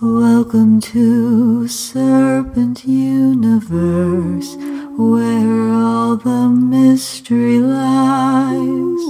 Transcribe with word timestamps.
Welcome 0.00 0.80
to 0.92 1.66
Serpent 1.66 2.84
Universe, 2.84 4.54
where 4.96 5.72
all 5.72 6.16
the 6.16 6.48
mystery 6.48 7.58
lies. 7.58 9.00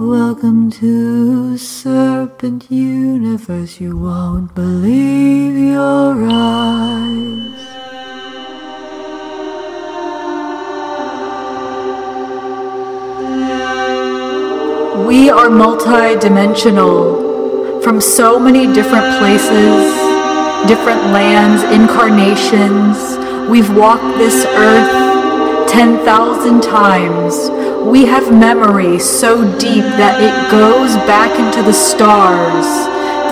Welcome 0.00 0.70
to 0.70 1.58
Serpent 1.58 2.70
Universe, 2.70 3.78
you 3.78 3.98
won't 3.98 4.54
believe 4.54 5.54
your 5.54 6.26
eyes. 6.30 7.60
We 15.06 15.28
are 15.28 15.50
multi-dimensional 15.50 17.82
from 17.82 18.00
so 18.00 18.38
many 18.38 18.72
different 18.72 19.18
places, 19.18 20.11
different 20.66 21.02
lands, 21.12 21.62
incarnations. 21.64 23.18
We've 23.50 23.74
walked 23.74 24.18
this 24.18 24.44
earth 24.46 25.68
10,000 25.70 26.62
times. 26.62 27.50
We 27.84 28.04
have 28.04 28.32
memory 28.32 28.98
so 28.98 29.42
deep 29.58 29.84
that 29.98 30.20
it 30.22 30.50
goes 30.50 30.94
back 31.06 31.30
into 31.38 31.62
the 31.62 31.72
stars. 31.72 32.66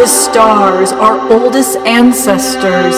The 0.00 0.06
stars, 0.06 0.92
our 0.92 1.20
oldest 1.30 1.76
ancestors. 1.78 2.94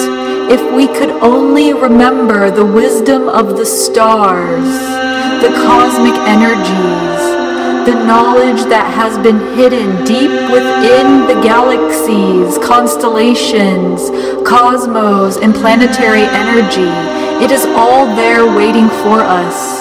If 0.50 0.74
we 0.74 0.86
could 0.86 1.10
only 1.22 1.72
remember 1.72 2.50
the 2.50 2.64
wisdom 2.64 3.28
of 3.28 3.56
the 3.56 3.66
stars, 3.66 4.64
the 5.42 5.52
cosmic 5.66 6.14
energies, 6.26 7.41
the 7.86 7.94
knowledge 8.04 8.62
that 8.70 8.86
has 8.94 9.18
been 9.18 9.40
hidden 9.56 10.04
deep 10.04 10.30
within 10.50 11.26
the 11.26 11.40
galaxies, 11.42 12.58
constellations, 12.64 14.10
cosmos, 14.46 15.36
and 15.36 15.54
planetary 15.54 16.22
energy. 16.22 16.90
It 17.44 17.50
is 17.50 17.64
all 17.74 18.06
there 18.14 18.46
waiting 18.46 18.88
for 19.02 19.18
us. 19.20 19.80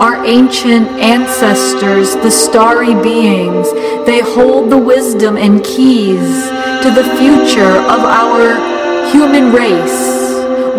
Our 0.00 0.24
ancient 0.24 0.88
ancestors, 0.98 2.14
the 2.16 2.30
starry 2.30 2.94
beings, 3.02 3.70
they 4.06 4.20
hold 4.20 4.70
the 4.70 4.78
wisdom 4.78 5.36
and 5.36 5.62
keys 5.62 6.48
to 6.82 6.90
the 6.90 7.04
future 7.20 7.76
of 7.84 8.00
our 8.00 8.56
human 9.10 9.52
race. 9.52 10.19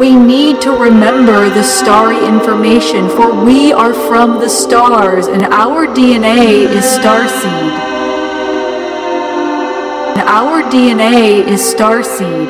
We 0.01 0.15
need 0.15 0.61
to 0.61 0.71
remember 0.71 1.47
the 1.47 1.61
starry 1.61 2.17
information, 2.27 3.07
for 3.07 3.45
we 3.45 3.71
are 3.71 3.93
from 3.93 4.39
the 4.39 4.49
stars 4.49 5.27
and 5.27 5.43
our 5.43 5.85
DNA 5.85 6.65
is 6.65 6.83
starseed. 6.85 7.73
And 10.17 10.27
Our 10.27 10.63
DNA 10.63 11.45
is 11.45 11.61
starseed. 11.61 12.49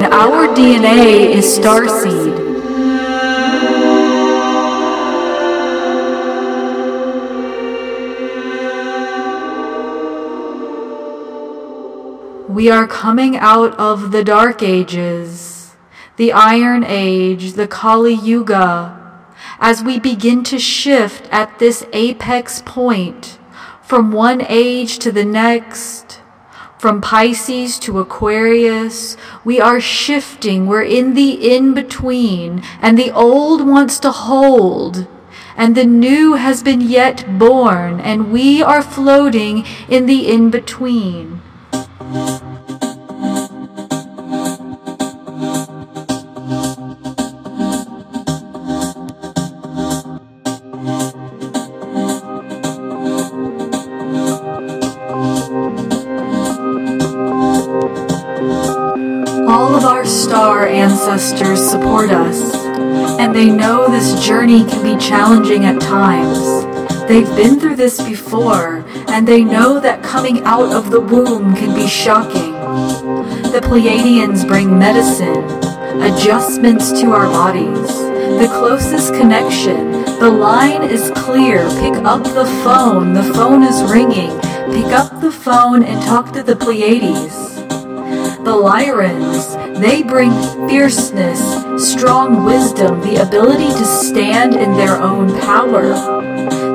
And 0.00 0.14
Our 0.14 0.46
DNA 0.54 1.34
is 1.34 1.58
starseed. 1.58 2.29
We 12.50 12.68
are 12.68 12.88
coming 12.88 13.36
out 13.36 13.78
of 13.78 14.10
the 14.10 14.24
Dark 14.24 14.60
Ages, 14.60 15.76
the 16.16 16.32
Iron 16.32 16.82
Age, 16.82 17.52
the 17.52 17.68
Kali 17.68 18.12
Yuga, 18.12 19.22
as 19.60 19.84
we 19.84 20.00
begin 20.00 20.42
to 20.44 20.58
shift 20.58 21.28
at 21.30 21.60
this 21.60 21.86
apex 21.92 22.60
point 22.66 23.38
from 23.82 24.10
one 24.10 24.44
age 24.48 24.98
to 24.98 25.12
the 25.12 25.24
next, 25.24 26.22
from 26.76 27.00
Pisces 27.00 27.78
to 27.78 28.00
Aquarius, 28.00 29.16
we 29.44 29.60
are 29.60 29.80
shifting. 29.80 30.66
We're 30.66 30.82
in 30.82 31.14
the 31.14 31.54
in 31.54 31.72
between, 31.72 32.64
and 32.82 32.98
the 32.98 33.12
old 33.12 33.64
wants 33.64 34.00
to 34.00 34.10
hold 34.10 35.06
and 35.56 35.76
the 35.76 35.84
new 35.84 36.34
has 36.34 36.64
been 36.64 36.80
yet 36.80 37.38
born, 37.38 38.00
and 38.00 38.32
we 38.32 38.60
are 38.60 38.82
floating 38.82 39.64
in 39.88 40.06
the 40.06 40.28
in 40.28 40.50
between. 40.50 41.42
All 42.10 42.16
of 59.76 59.84
our 59.84 60.04
star 60.04 60.66
ancestors 60.66 61.60
support 61.60 62.10
us, 62.10 62.54
and 63.20 63.32
they 63.32 63.48
know 63.50 63.88
this 63.88 64.26
journey 64.26 64.64
can 64.64 64.82
be 64.82 65.00
challenging 65.00 65.64
at 65.64 65.80
times. 65.80 66.66
They've 67.06 67.36
been 67.36 67.60
through 67.60 67.76
this 67.76 68.02
before, 68.02 68.79
and 69.20 69.28
they 69.28 69.44
know 69.44 69.78
that 69.78 70.02
coming 70.02 70.42
out 70.44 70.72
of 70.72 70.90
the 70.90 70.98
womb 70.98 71.54
can 71.54 71.74
be 71.74 71.86
shocking. 71.86 72.54
The 73.52 73.60
Pleiadians 73.62 74.48
bring 74.48 74.78
medicine, 74.78 75.44
adjustments 76.00 76.90
to 77.02 77.12
our 77.12 77.26
bodies, 77.26 77.98
the 78.40 78.48
closest 78.50 79.12
connection. 79.12 79.90
The 80.20 80.30
line 80.30 80.84
is 80.84 81.12
clear. 81.14 81.68
Pick 81.80 81.96
up 81.96 82.24
the 82.24 82.46
phone. 82.64 83.12
The 83.12 83.34
phone 83.34 83.62
is 83.62 83.82
ringing. 83.92 84.30
Pick 84.72 84.86
up 84.86 85.20
the 85.20 85.30
phone 85.30 85.84
and 85.84 86.02
talk 86.02 86.32
to 86.32 86.42
the 86.42 86.56
Pleiades. 86.56 87.56
The 88.40 88.56
Lyrans, 88.56 89.82
they 89.82 90.02
bring 90.02 90.32
fierceness, 90.66 91.40
strong 91.92 92.46
wisdom, 92.46 93.02
the 93.02 93.16
ability 93.16 93.68
to 93.68 93.84
stand 93.84 94.54
in 94.54 94.72
their 94.78 94.96
own 94.96 95.38
power. 95.40 95.90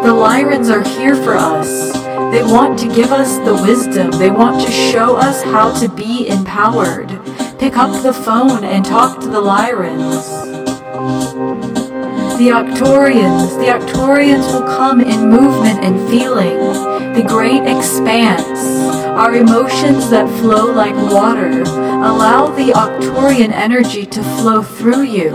The 0.04 0.14
Lyrans 0.14 0.70
are 0.70 0.88
here 1.00 1.16
for 1.16 1.34
us. 1.34 2.05
They 2.36 2.44
want 2.44 2.78
to 2.80 2.94
give 2.94 3.14
us 3.14 3.38
the 3.46 3.54
wisdom. 3.54 4.12
They 4.12 4.30
want 4.30 4.60
to 4.66 4.70
show 4.70 5.16
us 5.16 5.42
how 5.44 5.72
to 5.80 5.88
be 5.88 6.28
empowered. 6.28 7.08
Pick 7.58 7.78
up 7.78 8.04
the 8.04 8.12
phone 8.12 8.66
and 8.66 8.84
talk 8.84 9.22
to 9.22 9.28
the 9.30 9.40
Lyrans. 9.40 10.28
The 12.38 12.50
Arcturians, 12.50 13.58
the 13.58 13.72
Arcturians 13.72 14.52
will 14.52 14.68
come 14.68 15.00
in 15.00 15.30
movement 15.30 15.80
and 15.86 15.98
feeling. 16.10 16.58
The 17.14 17.24
great 17.26 17.64
expanse, 17.64 18.60
our 19.16 19.34
emotions 19.34 20.10
that 20.10 20.28
flow 20.42 20.74
like 20.74 20.96
water, 21.14 21.62
allow 21.62 22.48
the 22.48 22.74
Arcturian 22.74 23.54
energy 23.54 24.06
to 24.08 24.22
flow 24.22 24.62
through 24.62 25.04
you. 25.04 25.32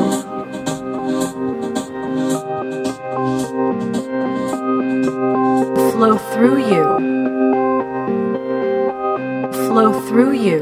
Flow 5.93 6.19
through 6.19 6.59
you. 6.66 6.90
Through 10.20 10.32
you. 10.32 10.60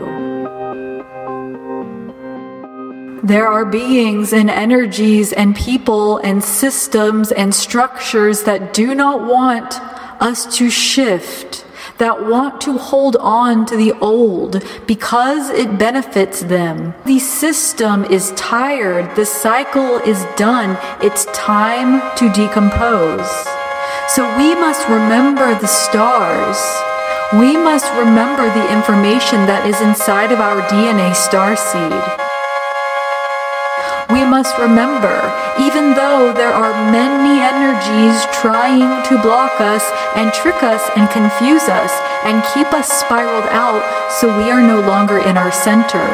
There 3.24 3.48
are 3.48 3.64
beings 3.64 4.32
and 4.32 4.48
energies 4.48 5.32
and 5.32 5.56
people 5.56 6.18
and 6.18 6.44
systems 6.44 7.32
and 7.32 7.52
structures 7.52 8.44
that 8.44 8.72
do 8.72 8.94
not 8.94 9.22
want 9.22 9.80
us 10.22 10.56
to 10.58 10.70
shift, 10.70 11.66
that 11.98 12.24
want 12.24 12.60
to 12.60 12.78
hold 12.78 13.16
on 13.16 13.66
to 13.66 13.76
the 13.76 13.94
old 13.94 14.64
because 14.86 15.50
it 15.50 15.76
benefits 15.76 16.42
them. 16.42 16.94
The 17.04 17.18
system 17.18 18.04
is 18.04 18.30
tired, 18.36 19.16
the 19.16 19.26
cycle 19.26 19.98
is 20.12 20.24
done, 20.36 20.78
it's 21.02 21.24
time 21.34 22.00
to 22.18 22.32
decompose. 22.32 23.28
So 24.14 24.22
we 24.38 24.54
must 24.54 24.88
remember 24.88 25.58
the 25.58 25.66
stars. 25.66 26.87
We 27.36 27.60
must 27.60 27.92
remember 27.92 28.48
the 28.48 28.72
information 28.72 29.44
that 29.44 29.68
is 29.68 29.76
inside 29.84 30.32
of 30.32 30.40
our 30.40 30.64
DNA 30.64 31.12
starseed. 31.12 31.92
We 34.08 34.24
must 34.24 34.56
remember, 34.56 35.12
even 35.60 35.92
though 35.92 36.32
there 36.32 36.56
are 36.56 36.72
many 36.88 37.36
energies 37.36 38.24
trying 38.32 39.04
to 39.12 39.20
block 39.20 39.60
us 39.60 39.84
and 40.16 40.32
trick 40.32 40.64
us 40.64 40.80
and 40.96 41.04
confuse 41.12 41.68
us 41.68 41.92
and 42.24 42.40
keep 42.56 42.72
us 42.72 42.88
spiraled 42.88 43.52
out 43.52 43.84
so 44.08 44.32
we 44.32 44.48
are 44.48 44.64
no 44.64 44.80
longer 44.80 45.20
in 45.20 45.36
our 45.36 45.52
center. 45.52 46.08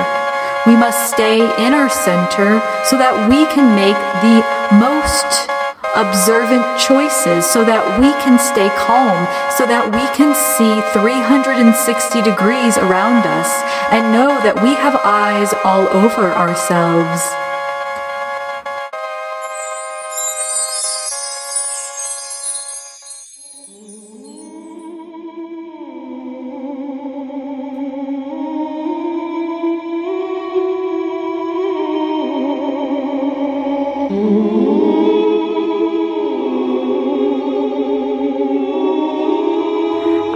We 0.66 0.74
must 0.74 1.14
stay 1.14 1.38
in 1.62 1.78
our 1.78 1.94
center 1.94 2.58
so 2.90 2.98
that 2.98 3.30
we 3.30 3.46
can 3.54 3.70
make 3.78 3.94
the 4.18 4.42
most 4.82 5.46
observant 5.94 6.64
choices 6.78 7.44
so 7.44 7.64
that 7.64 7.84
we 8.00 8.10
can 8.24 8.38
stay 8.38 8.68
calm, 8.76 9.26
so 9.56 9.66
that 9.66 9.86
we 9.92 10.04
can 10.16 10.34
see 10.34 10.80
360 10.92 12.22
degrees 12.22 12.78
around 12.78 13.26
us 13.26 13.62
and 13.92 14.12
know 14.12 14.28
that 14.42 14.62
we 14.62 14.74
have 14.74 14.96
eyes 15.04 15.52
all 15.64 15.86
over 15.88 16.32
ourselves. 16.32 17.43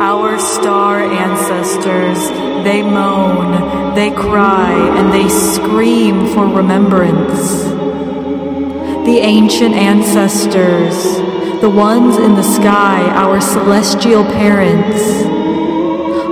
Our 0.00 0.38
star 0.38 1.00
ancestors, 1.00 2.18
they 2.64 2.82
moan, 2.82 3.94
they 3.94 4.10
cry, 4.10 4.72
and 4.96 5.12
they 5.12 5.28
scream 5.28 6.26
for 6.34 6.46
remembrance. 6.46 7.64
The 9.04 9.18
ancient 9.20 9.74
ancestors, 9.74 11.16
the 11.60 11.70
ones 11.70 12.16
in 12.16 12.34
the 12.36 12.42
sky, 12.42 13.02
our 13.10 13.40
celestial 13.40 14.24
parents, 14.24 15.24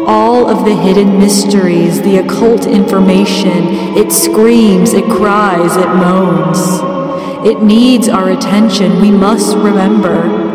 all 0.06 0.48
of 0.48 0.64
the 0.64 0.76
hidden 0.76 1.18
mysteries, 1.18 2.00
the 2.02 2.18
occult 2.18 2.66
information, 2.66 3.96
it 3.96 4.12
screams, 4.12 4.92
it 4.92 5.04
cries, 5.06 5.76
it 5.76 5.88
moans. 5.88 6.96
It 7.44 7.62
needs 7.62 8.08
our 8.08 8.30
attention. 8.30 9.00
We 9.00 9.10
must 9.10 9.56
remember. 9.56 10.45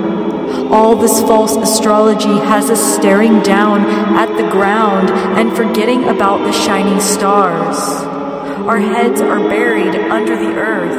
All 0.71 0.95
this 0.95 1.21
false 1.21 1.56
astrology 1.56 2.38
has 2.48 2.69
us 2.69 2.95
staring 2.95 3.42
down 3.42 3.81
at 4.15 4.36
the 4.38 4.50
ground 4.50 5.09
and 5.09 5.56
forgetting 5.56 6.06
about 6.06 6.44
the 6.45 6.51
shining 6.51 7.00
stars. 7.00 7.77
Our 8.68 8.80
heads 8.80 9.21
are 9.21 9.39
buried 9.39 9.95
under 9.95 10.36
the 10.36 10.53
earth, 10.56 10.95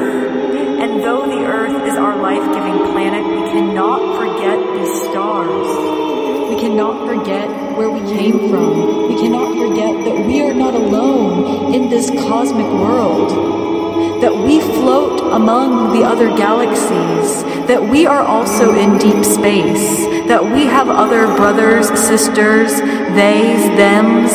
and 0.80 1.02
though 1.02 1.26
the 1.26 1.44
earth 1.44 1.86
is 1.86 1.96
our 1.96 2.20
life 2.20 2.44
giving 2.54 2.92
planet, 2.92 3.24
we 3.24 3.50
cannot 3.50 4.18
forget 4.18 4.58
the 4.58 4.86
stars. 5.06 6.50
We 6.50 6.60
cannot 6.60 7.06
forget 7.06 7.48
where 7.76 7.90
we 7.90 8.00
came 8.00 8.50
from. 8.50 9.08
We 9.08 9.14
cannot 9.20 9.56
forget 9.56 10.04
that 10.04 10.26
we 10.26 10.42
are 10.42 10.54
not 10.54 10.74
alone 10.74 11.72
in 11.74 11.88
this 11.88 12.10
cosmic 12.10 12.66
world 12.66 13.61
that 14.22 14.32
we 14.32 14.60
float 14.60 15.20
among 15.32 15.92
the 15.92 16.04
other 16.04 16.28
galaxies, 16.36 17.42
that 17.66 17.82
we 17.82 18.06
are 18.06 18.22
also 18.22 18.72
in 18.72 18.96
deep 18.96 19.24
space, 19.24 20.06
that 20.28 20.40
we 20.40 20.64
have 20.64 20.88
other 20.88 21.26
brothers, 21.34 21.88
sisters, 21.98 22.80
theys, 23.18 23.66
thems, 23.74 24.32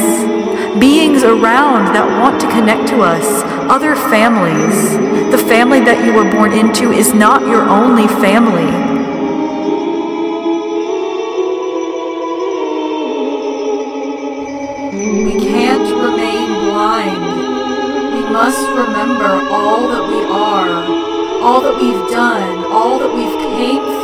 beings 0.78 1.24
around 1.24 1.86
that 1.95 2.06
want 2.19 2.39
to 2.42 2.48
connect 2.50 2.89
to 2.89 3.00
us, 3.00 3.25
other 3.72 3.95
families. 3.95 4.92
The 5.31 5.38
family 5.48 5.80
that 5.80 6.04
you 6.06 6.12
were 6.12 6.30
born 6.30 6.51
into 6.51 6.92
is 6.92 7.13
not 7.13 7.48
your 7.48 7.63
only 7.63 8.07
family. 8.19 8.96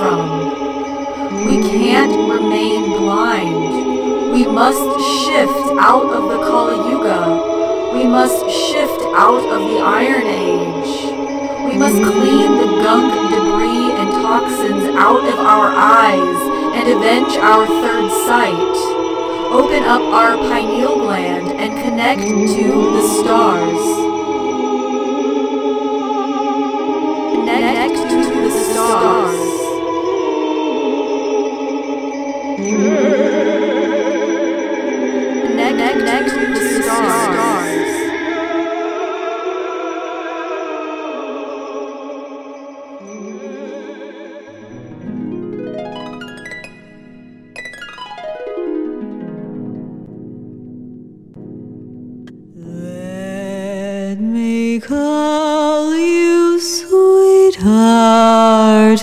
From. 0.04 1.46
We 1.48 1.58
can't 1.62 2.16
remain 2.30 2.90
blind. 3.00 4.34
We 4.34 4.46
must 4.46 4.84
shift 5.24 5.68
out 5.80 6.08
of 6.18 6.24
the 6.32 6.40
Kali 6.48 6.90
Yuga. 6.90 7.94
We 7.94 8.04
must 8.06 8.50
shift 8.50 9.02
out 9.16 9.44
of 9.56 9.62
the 9.70 9.80
Iron 9.80 10.28
Age. 10.28 10.94
We 11.70 11.78
must 11.78 11.96
clean 11.96 12.52
the 12.62 12.70
gunk, 12.84 13.12
debris, 13.32 13.92
and 14.00 14.10
toxins 14.28 14.86
out 15.08 15.24
of 15.24 15.40
our 15.40 15.72
eyes 15.72 16.40
and 16.78 16.86
avenge 16.90 17.38
our 17.38 17.66
third 17.66 18.10
sight. 18.28 18.76
Open 19.60 19.84
up 19.84 20.02
our 20.02 20.36
pineal 20.36 20.96
gland 20.96 21.48
and 21.62 21.72
connect 21.84 22.22
to 22.24 22.68
the 22.96 23.04
stars. 23.20 24.13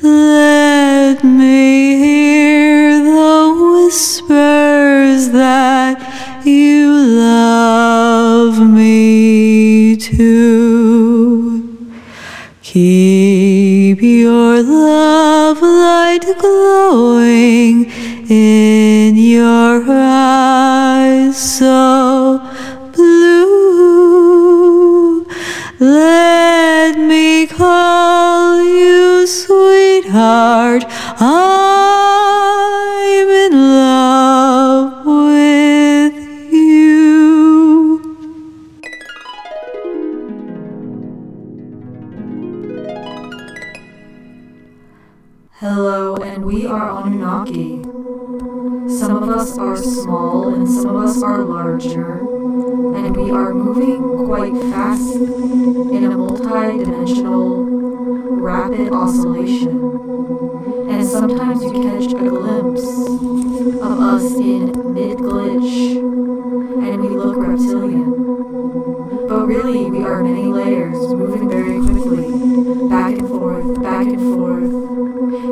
Let 0.02 1.22
me 1.22 1.98
hear 1.98 3.02
the 3.04 3.82
whispers 3.84 5.30
that 5.30 6.46
you 6.46 6.90
love 6.90 8.58
me 8.58 9.96
too. 9.96 11.88
Keep 12.62 14.00
your 14.00 14.62
love 14.62 15.60
light 15.60 16.24
glowing 16.38 17.90
in 18.30 18.97
your 19.38 19.84
eyes 19.88 21.36
so 21.58 22.40
blue. 22.96 24.18
Let 25.78 26.98
me 26.98 27.46
call 27.46 28.60
you 28.60 29.26
sweetheart. 29.28 30.84
I'm 31.20 31.87
small 49.88 50.54
and 50.54 50.68
some 50.68 50.96
of 50.96 51.04
us 51.04 51.22
are 51.22 51.44
larger, 51.44 52.18
and 52.94 53.16
we 53.16 53.30
are 53.30 53.54
moving 53.54 54.26
quite 54.26 54.56
fast 54.70 55.14
in 55.14 56.04
a 56.04 56.10
multi-dimensional 56.10 57.64
rapid 58.40 58.92
oscillation. 58.92 59.78
And 60.90 61.06
sometimes 61.06 61.62
you 61.62 61.72
catch 61.72 62.12
a 62.12 62.28
glimpse 62.28 62.86
of 63.80 64.00
us 64.00 64.34
in 64.34 64.92
mid-glitch, 64.94 65.96
and 65.96 67.00
we 67.00 67.08
look 67.08 67.36
reptilian. 67.38 69.26
But 69.28 69.46
really, 69.46 69.90
we 69.90 70.02
are 70.04 70.22
many 70.22 70.46
layers, 70.46 70.96
moving 70.96 71.48
very 71.48 71.80
quickly, 71.80 72.88
back 72.88 73.18
and 73.18 73.28
forth, 73.28 73.82
back 73.82 74.06
and 74.06 74.34
forth. 74.34 74.72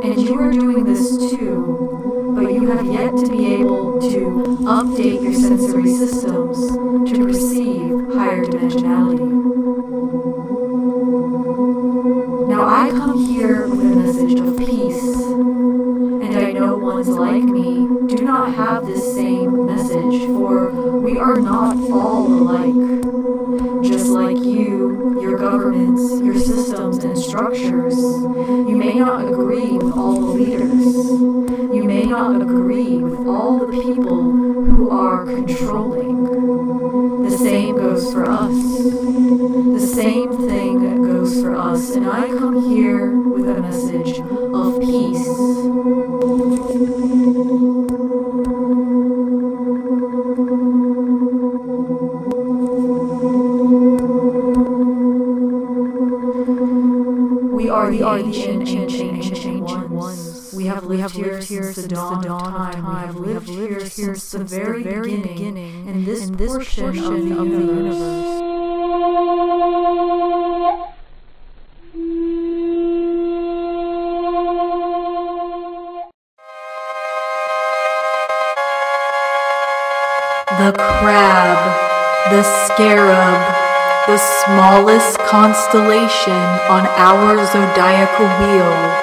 And 0.04 0.20
you 0.20 0.38
are 0.38 0.50
doing 0.50 0.84
this 0.84 1.16
too, 1.30 1.85
have 2.76 2.86
yet 2.86 3.16
to 3.16 3.26
be 3.30 3.54
able 3.54 3.98
to 3.98 4.18
update 4.66 5.22
your 5.22 5.32
sensory 5.32 5.88
systems 5.88 6.72
to 7.10 7.24
perceive 7.24 7.90
higher 8.12 8.44
dimensionality. 8.44 9.30
Now, 12.48 12.66
I 12.68 12.90
come 12.90 13.16
here 13.24 13.66
with 13.66 13.80
a 13.80 13.96
message 13.96 14.38
of 14.40 14.58
peace, 14.58 15.16
and 15.16 16.36
I 16.36 16.52
know 16.52 16.76
ones 16.76 17.08
like 17.08 17.44
me 17.44 17.88
do 18.14 18.22
not 18.22 18.52
have 18.54 18.84
this 18.84 19.14
same 19.14 19.64
message, 19.64 20.26
for 20.26 20.68
we 20.68 21.16
are 21.16 21.40
not 21.40 21.78
all 21.90 22.26
alike. 22.26 23.82
Just 23.82 24.08
like 24.08 24.36
you, 24.36 25.18
your 25.22 25.38
governments, 25.38 26.20
your 26.20 26.38
systems 26.38 27.02
and 27.04 27.16
structures, 27.16 27.96
you 27.96 28.76
may 28.76 28.92
not 28.92 29.26
agree 29.26 29.78
with 29.78 29.96
all 29.96 30.20
the 30.20 30.26
leaders. 30.26 31.35
Not 32.06 32.40
agree 32.40 32.98
with 32.98 33.26
all 33.26 33.58
the 33.58 33.66
people 33.66 34.22
who 34.22 34.90
are 34.90 35.26
controlling. 35.26 37.24
The 37.24 37.36
same 37.36 37.76
goes 37.76 38.12
for 38.12 38.24
us. 38.24 38.54
The 38.54 39.86
same 39.92 40.32
thing 40.48 41.02
goes 41.02 41.42
for 41.42 41.56
us, 41.56 41.96
and 41.96 42.08
I 42.08 42.28
come 42.28 42.70
here 42.70 43.10
with 43.18 43.48
a 43.48 43.60
message 43.60 44.18
very, 64.46 64.82
very 64.82 65.16
beginning, 65.16 65.22
beginning 65.22 65.88
in 65.88 66.04
this, 66.04 66.28
in 66.28 66.36
this 66.36 66.52
portion, 66.52 66.84
portion 66.84 67.04
of 67.04 67.12
the 67.12 67.18
universe. 67.18 67.36
Of 67.38 67.50
the 67.50 67.74
universe. 67.74 68.42
The 80.58 80.72
crab, 80.72 81.60
the 82.30 82.42
scarab, 82.42 83.40
the 84.06 84.18
smallest 84.18 85.18
constellation 85.28 86.32
on 86.70 86.86
our 86.96 87.36
zodiacal 87.52 88.26
wheel. 88.40 89.02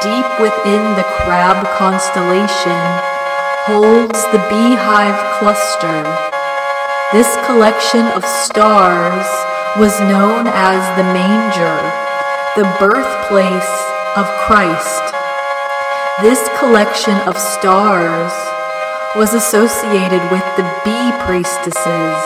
Deep 0.00 0.40
within 0.40 0.94
the 0.94 1.04
crab 1.24 1.66
constellation 1.76 3.10
holds 3.68 4.22
the 4.32 4.40
beehive 4.48 5.18
cluster. 5.38 6.00
This 7.12 7.28
collection 7.44 8.06
of 8.16 8.24
stars 8.24 9.26
was 9.76 10.00
known 10.00 10.46
as 10.48 10.80
the 10.96 11.04
manger, 11.12 11.76
the 12.56 12.64
birthplace 12.80 13.74
of 14.16 14.24
Christ. 14.46 15.04
This 16.22 16.40
collection 16.58 17.14
of 17.28 17.36
stars 17.36 18.32
was 19.16 19.34
associated 19.34 20.22
with 20.32 20.44
the 20.56 20.64
bee 20.84 21.10
priestesses, 21.26 22.18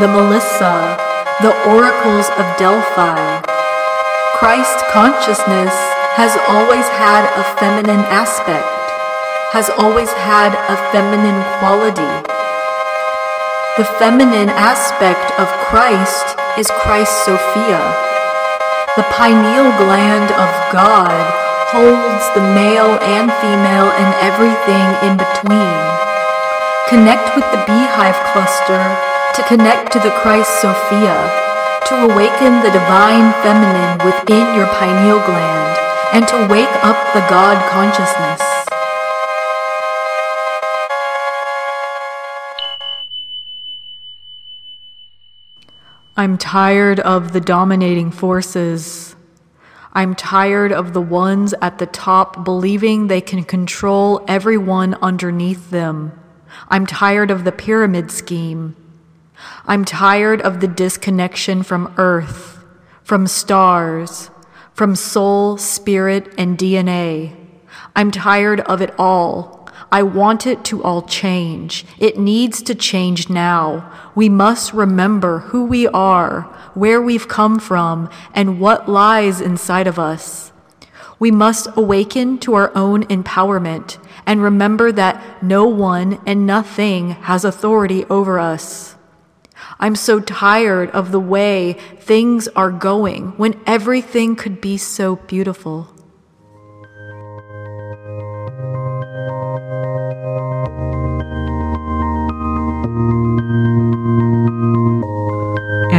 the 0.00 0.08
Melissa, 0.08 0.98
the 1.40 1.54
oracles 1.70 2.28
of 2.36 2.44
Delphi. 2.58 3.40
Christ 4.38 4.84
consciousness 4.90 5.74
has 6.18 6.36
always 6.48 6.86
had 6.98 7.24
a 7.38 7.44
feminine 7.56 8.04
aspect, 8.10 8.66
has 9.52 9.68
always 9.76 10.08
had 10.16 10.56
a 10.72 10.80
feminine 10.96 11.44
quality. 11.60 12.12
The 13.76 13.84
feminine 14.00 14.48
aspect 14.48 15.28
of 15.36 15.44
Christ 15.68 16.40
is 16.56 16.72
Christ 16.80 17.12
Sophia. 17.28 17.84
The 18.96 19.04
pineal 19.12 19.68
gland 19.76 20.32
of 20.40 20.48
God 20.72 21.12
holds 21.68 22.24
the 22.32 22.44
male 22.56 22.96
and 23.04 23.28
female 23.44 23.92
and 23.92 24.10
everything 24.24 24.88
in 25.04 25.20
between. 25.20 25.80
Connect 26.88 27.36
with 27.36 27.44
the 27.52 27.60
beehive 27.68 28.16
cluster 28.32 28.80
to 29.36 29.48
connect 29.48 29.92
to 29.92 30.00
the 30.00 30.16
Christ 30.24 30.64
Sophia, 30.64 31.16
to 31.92 32.08
awaken 32.08 32.64
the 32.64 32.72
divine 32.72 33.36
feminine 33.44 34.00
within 34.00 34.48
your 34.56 34.68
pineal 34.80 35.20
gland, 35.28 35.76
and 36.16 36.24
to 36.28 36.48
wake 36.48 36.76
up 36.80 36.96
the 37.12 37.24
God 37.28 37.60
consciousness. 37.68 38.51
I'm 46.22 46.38
tired 46.38 47.00
of 47.00 47.32
the 47.32 47.40
dominating 47.40 48.12
forces. 48.12 49.16
I'm 49.92 50.14
tired 50.14 50.70
of 50.70 50.92
the 50.92 51.00
ones 51.00 51.52
at 51.60 51.78
the 51.78 51.86
top 51.86 52.44
believing 52.44 53.08
they 53.08 53.20
can 53.20 53.42
control 53.42 54.24
everyone 54.28 54.94
underneath 55.02 55.70
them. 55.70 56.12
I'm 56.68 56.86
tired 56.86 57.32
of 57.32 57.42
the 57.42 57.50
pyramid 57.50 58.12
scheme. 58.12 58.76
I'm 59.66 59.84
tired 59.84 60.40
of 60.42 60.60
the 60.60 60.68
disconnection 60.68 61.64
from 61.64 61.92
earth, 61.96 62.64
from 63.02 63.26
stars, 63.26 64.30
from 64.74 64.94
soul, 64.94 65.56
spirit, 65.56 66.32
and 66.38 66.56
DNA. 66.56 67.34
I'm 67.96 68.12
tired 68.12 68.60
of 68.60 68.80
it 68.80 68.94
all. 68.96 69.61
I 69.92 70.02
want 70.02 70.46
it 70.46 70.64
to 70.64 70.82
all 70.82 71.02
change. 71.02 71.84
It 71.98 72.18
needs 72.18 72.62
to 72.62 72.74
change 72.74 73.28
now. 73.28 73.92
We 74.14 74.30
must 74.30 74.72
remember 74.72 75.40
who 75.40 75.66
we 75.66 75.86
are, 75.88 76.42
where 76.72 77.02
we've 77.02 77.28
come 77.28 77.58
from, 77.58 78.08
and 78.34 78.58
what 78.58 78.88
lies 78.88 79.42
inside 79.42 79.86
of 79.86 79.98
us. 79.98 80.50
We 81.18 81.30
must 81.30 81.68
awaken 81.76 82.38
to 82.38 82.54
our 82.54 82.72
own 82.74 83.04
empowerment 83.04 83.98
and 84.24 84.42
remember 84.42 84.92
that 84.92 85.42
no 85.42 85.66
one 85.66 86.18
and 86.26 86.46
nothing 86.46 87.10
has 87.10 87.44
authority 87.44 88.06
over 88.06 88.38
us. 88.38 88.96
I'm 89.78 89.94
so 89.94 90.20
tired 90.20 90.90
of 90.92 91.12
the 91.12 91.20
way 91.20 91.74
things 91.98 92.48
are 92.48 92.70
going 92.70 93.32
when 93.32 93.60
everything 93.66 94.36
could 94.36 94.60
be 94.60 94.78
so 94.78 95.16
beautiful. 95.16 95.91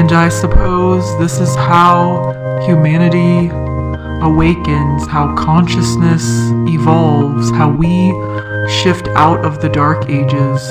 And 0.04 0.12
I 0.12 0.28
suppose 0.28 1.18
this 1.18 1.40
is 1.40 1.56
how 1.56 2.60
humanity 2.66 3.48
awakens, 4.22 5.08
how 5.08 5.34
consciousness 5.34 6.26
evolves, 6.68 7.50
how 7.52 7.70
we 7.70 8.12
shift 8.70 9.08
out 9.16 9.46
of 9.46 9.62
the 9.62 9.70
dark 9.70 10.10
ages. 10.10 10.62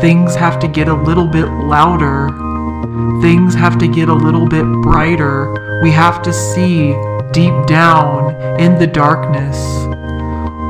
Things 0.00 0.34
have 0.34 0.58
to 0.60 0.66
get 0.66 0.88
a 0.88 0.94
little 0.94 1.26
bit 1.26 1.44
louder. 1.44 2.28
Things 3.20 3.52
have 3.54 3.78
to 3.80 3.86
get 3.86 4.08
a 4.08 4.14
little 4.14 4.48
bit 4.48 4.64
brighter. 4.80 5.80
We 5.82 5.90
have 5.90 6.22
to 6.22 6.32
see 6.32 6.94
deep 7.32 7.66
down 7.66 8.34
in 8.58 8.78
the 8.78 8.86
darkness. 8.86 9.58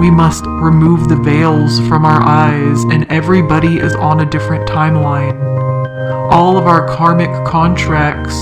We 0.00 0.11
must 0.11 0.44
remove 0.47 1.08
the 1.08 1.20
veils 1.23 1.78
from 1.87 2.04
our 2.04 2.20
eyes, 2.23 2.82
and 2.90 3.06
everybody 3.08 3.78
is 3.78 3.94
on 3.94 4.18
a 4.18 4.26
different 4.26 4.68
timeline 4.68 5.58
all 6.30 6.58
of 6.58 6.66
our 6.66 6.87
karmic 6.87 7.30
contracts 7.47 8.37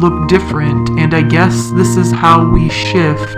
look 0.00 0.28
different, 0.28 0.88
and 0.98 1.14
I 1.14 1.22
guess 1.22 1.70
this 1.70 1.96
is 1.96 2.10
how 2.10 2.48
we 2.48 2.68
shift. 2.70 3.36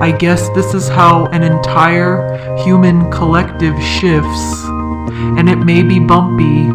I 0.00 0.16
guess 0.18 0.48
this 0.50 0.74
is 0.74 0.88
how 0.88 1.26
an 1.26 1.42
entire 1.42 2.56
human 2.64 3.10
collective 3.10 3.80
shifts. 3.82 4.64
And 5.38 5.48
it 5.48 5.56
may 5.56 5.82
be 5.82 5.98
bumpy, 5.98 6.68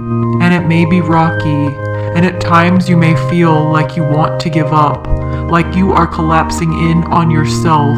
and 0.43 0.53
it 0.53 0.67
may 0.67 0.85
be 0.85 1.01
rocky, 1.01 1.75
and 2.15 2.25
at 2.25 2.39
times 2.39 2.87
you 2.87 2.97
may 2.97 3.15
feel 3.29 3.69
like 3.71 3.95
you 3.95 4.03
want 4.03 4.39
to 4.41 4.49
give 4.49 4.71
up, 4.73 5.07
like 5.49 5.75
you 5.75 5.91
are 5.91 6.07
collapsing 6.07 6.71
in 6.89 7.03
on 7.05 7.31
yourself. 7.31 7.97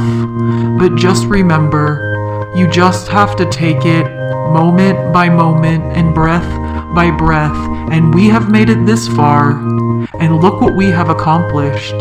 But 0.80 0.96
just 0.96 1.26
remember, 1.26 2.50
you 2.56 2.70
just 2.70 3.10
have 3.10 3.36
to 3.36 3.50
take 3.50 3.86
it 3.86 4.06
moment 4.54 5.14
by 5.14 5.28
moment 5.30 5.84
and 5.98 6.14
breath 6.14 6.73
by 6.94 7.12
breath, 7.12 7.58
and 7.92 8.14
we 8.14 8.28
have 8.28 8.50
made 8.50 8.70
it 8.70 8.86
this 8.86 9.08
far. 9.08 9.52
And 10.20 10.42
look 10.42 10.62
what 10.62 10.76
we 10.76 10.88
have 10.88 11.10
accomplished, 11.10 11.96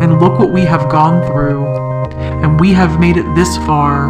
and 0.00 0.20
look 0.20 0.38
what 0.38 0.50
we 0.50 0.62
have 0.62 0.88
gone 0.88 1.26
through. 1.26 1.66
And 2.42 2.58
we 2.58 2.72
have 2.72 2.98
made 2.98 3.16
it 3.16 3.34
this 3.34 3.56
far, 3.58 4.08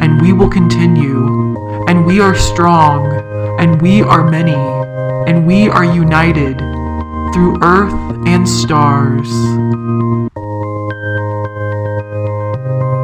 and 0.00 0.20
we 0.20 0.32
will 0.32 0.48
continue. 0.48 1.56
And 1.88 2.04
we 2.06 2.20
are 2.20 2.34
strong, 2.34 3.12
and 3.58 3.80
we 3.80 4.02
are 4.02 4.28
many, 4.28 4.54
and 5.28 5.46
we 5.46 5.68
are 5.68 5.84
united 5.84 6.58
through 7.32 7.58
earth 7.62 7.94
and 8.26 8.48
stars. 8.48 9.30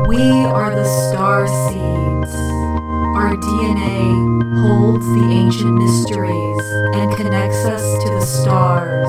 We 0.08 0.44
are 0.44 0.74
the 0.74 0.84
star 0.84 1.46
seeds. 1.46 2.34
Our 3.16 3.36
DNA 3.36 4.27
holds 4.56 5.06
the 5.06 5.28
ancient 5.30 5.74
mysteries 5.74 6.64
and 6.94 7.14
connects 7.16 7.64
us 7.64 7.82
to 8.02 8.10
the 8.10 8.20
stars. 8.20 9.08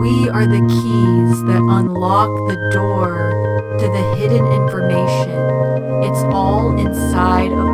We 0.00 0.28
are 0.30 0.46
the 0.46 0.64
keys 0.68 1.44
that 1.44 1.62
unlock 1.68 2.30
the 2.48 2.70
door 2.72 3.30
to 3.78 3.86
the 3.86 4.14
hidden 4.16 4.46
information. 4.46 5.30
It's 6.04 6.22
all 6.32 6.78
inside 6.78 7.52
of 7.52 7.67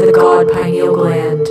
The 0.00 0.12
God 0.12 0.50
pineal 0.50 0.94
gland. 0.94 1.46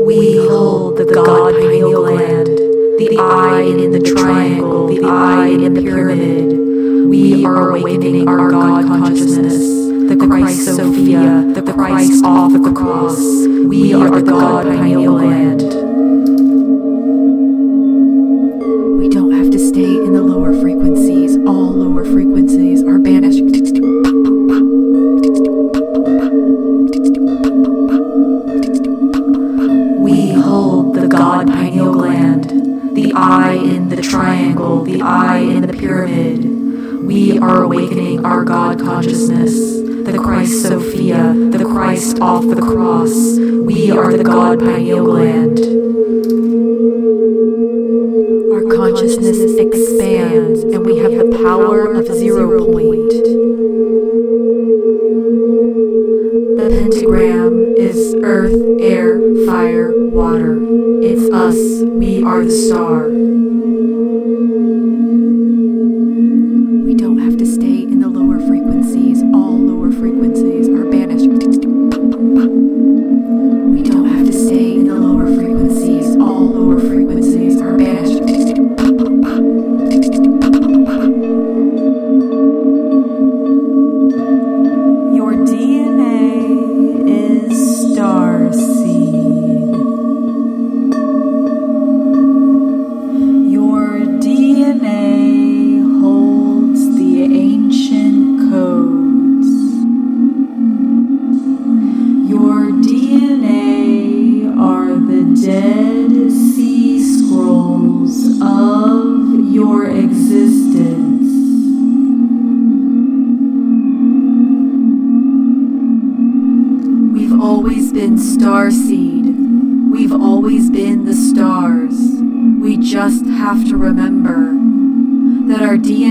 We 0.00 0.36
hold 0.36 0.96
the 0.96 1.04
God 1.04 1.52
pineal 1.52 2.06
gland, 2.06 2.46
the 2.56 3.18
eye 3.20 3.60
in 3.60 3.90
the 3.90 4.00
triangle, 4.00 4.86
the 4.86 5.04
eye 5.04 5.48
in 5.48 5.74
the 5.74 5.82
pyramid. 5.82 7.08
We 7.10 7.44
are 7.44 7.76
awakening 7.76 8.26
our 8.26 8.50
God 8.50 8.86
consciousness, 8.86 9.58
the 10.08 10.16
Christ 10.16 10.76
Sophia, 10.76 11.44
the 11.54 11.72
Christ 11.74 12.24
off 12.24 12.54
the 12.54 12.72
cross. 12.72 13.20
We 13.20 13.92
are 13.92 14.08
the 14.08 14.22
God 14.22 14.64
pineal 14.64 15.18
gland. 15.18 15.85
All 21.46 21.70
lower 21.70 22.04
frequencies 22.04 22.82
are 22.82 22.98
banished. 22.98 23.40
We 30.02 30.32
hold 30.32 30.94
the 30.96 31.06
God 31.08 31.46
pineal 31.46 31.92
gland, 31.92 32.96
the 32.96 33.12
eye 33.14 33.52
in 33.52 33.88
the 33.90 34.02
triangle, 34.02 34.82
the 34.82 35.00
eye 35.02 35.38
in 35.38 35.62
the 35.62 35.72
pyramid. 35.72 37.04
We 37.04 37.38
are 37.38 37.62
awakening 37.62 38.26
our 38.26 38.42
God 38.42 38.80
consciousness, 38.80 39.52
the 39.54 40.18
Christ 40.20 40.62
Sophia, 40.62 41.32
the 41.32 41.64
Christ 41.64 42.18
off 42.20 42.44
the 42.44 42.60
cross. 42.60 43.38
We 43.38 43.92
are 43.92 44.12
the 44.12 44.24
God 44.24 44.58
pineal 44.58 45.04
gland. 45.04 45.85
Power 51.76 51.92
of 51.92 52.06
zero 52.06 52.64
point. 52.72 53.10
The 56.56 56.68
pentagram 56.70 57.74
is 57.76 58.14
earth, 58.22 58.56
air, 58.80 59.20
fire, 59.44 59.92
water. 60.08 60.58
It's 61.02 61.30
us. 61.30 61.82
We 61.84 62.24
are 62.24 62.44
the 62.44 62.50
star. 62.50 63.10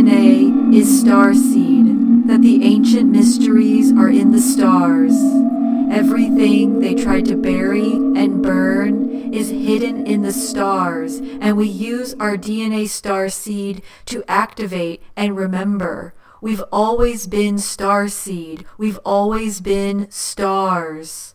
DNA 0.06 0.72
is 0.72 1.00
star 1.02 1.34
seed, 1.34 2.28
that 2.28 2.44
the 2.44 2.64
ancient 2.64 3.10
mysteries 3.10 3.92
are 3.92 4.08
in 4.08 4.32
the 4.32 4.40
stars. 4.40 5.16
Everything 5.90 6.80
they 6.80 6.94
tried 6.94 7.26
to 7.26 7.36
bury 7.36 7.92
and 7.92 8.44
burn 8.44 9.34
is 9.34 9.50
hidden 9.50 10.06
in 10.06 10.22
the 10.22 10.32
stars, 10.32 11.22
and 11.42 11.58
we 11.58 11.68
use 11.68 12.14
our 12.20 12.38
DNA 12.38 12.88
star 12.88 13.30
seed 13.30 13.82
to 14.06 14.24
activate 14.28 15.02
and 15.16 15.36
remember. 15.36 16.14
We've 16.40 16.64
always 16.72 17.26
been 17.26 17.58
star 17.58 18.08
seed. 18.08 18.64
We've 18.78 19.00
always 19.04 19.60
been 19.60 20.06
stars. 20.12 21.34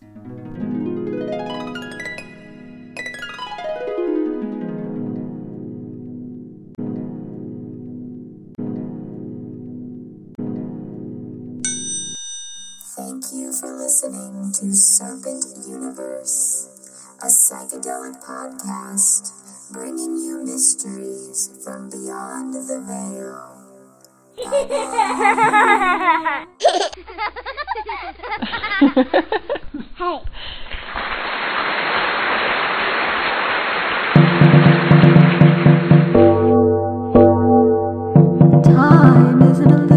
Thank 13.11 13.33
you 13.33 13.51
for 13.51 13.75
listening 13.77 14.53
to 14.53 14.73
Serpent 14.73 15.43
Universe, 15.67 16.69
a 17.21 17.25
psychedelic 17.25 18.23
podcast 18.23 19.33
bringing 19.73 20.15
you 20.15 20.45
mysteries 20.45 21.49
from 21.61 21.89
beyond 21.89 22.53
the 22.53 22.79
veil. 22.87 23.57
Time 38.63 39.41
is 39.41 39.59
an 39.59 39.69
illusion. 39.69 39.90